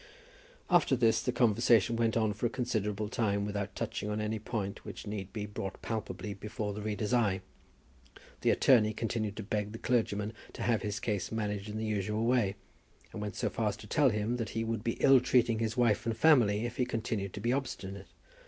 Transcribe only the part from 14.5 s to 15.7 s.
he would be ill treating